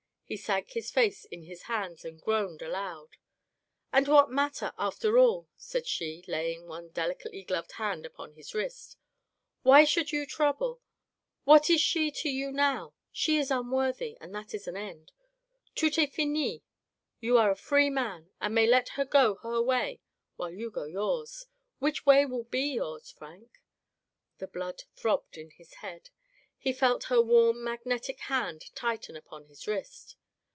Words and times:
He 0.31 0.37
sank 0.37 0.71
his 0.71 0.89
face 0.91 1.25
in 1.25 1.43
his 1.43 1.63
hands 1.63 2.05
and 2.05 2.21
groaned 2.21 2.61
aloud." 2.61 3.17
And 3.93 4.07
what 4.07 4.31
matter, 4.31 4.71
after 4.77 5.17
all?" 5.19 5.49
said 5.57 5.85
she, 5.85 6.23
laying 6.25 6.67
one 6.67 6.87
delicately 6.91 7.43
gloved 7.43 7.73
hand 7.73 8.05
upon 8.05 8.31
his 8.35 8.53
wrist." 8.55 8.95
Why 9.63 9.83
should 9.83 10.13
you 10.13 10.25
trouble? 10.25 10.79
What 11.43 11.69
is 11.69 11.81
she 11.81 12.11
to 12.11 12.29
you 12.29 12.49
now? 12.49 12.93
She 13.11 13.37
is 13.39 13.51
unworthy, 13.51 14.15
and 14.21 14.33
that 14.33 14.53
is 14.53 14.69
an 14.69 14.77
end. 14.77 15.11
Tout 15.75 15.97
est 15.97 16.13
fini. 16.13 16.61
You 17.19 17.37
are 17.37 17.51
a 17.51 17.55
free 17.57 17.89
man, 17.89 18.29
and 18.39 18.55
may 18.55 18.65
let 18.67 18.87
her 18.95 19.03
go 19.03 19.35
her 19.43 19.61
way 19.61 19.99
while 20.37 20.51
you 20.53 20.71
go 20.71 20.85
yours. 20.85 21.45
Which 21.79 22.05
way 22.05 22.25
will 22.25 22.45
be 22.45 22.75
yours, 22.75 23.11
Frank?" 23.11 23.61
The 24.39 24.47
blood 24.47 24.83
throbbed 24.95 25.37
in 25.37 25.49
his 25.51 25.73
head. 25.73 26.09
He 26.57 26.71
felt 26.71 27.05
her 27.05 27.21
warm, 27.21 27.61
magnetic 27.65 28.19
hand 28.21 28.73
tighten 28.75 29.17
upon 29.17 29.47
his 29.47 29.67
wrist. 29.67 30.15